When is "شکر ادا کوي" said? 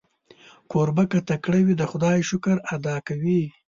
2.29-3.41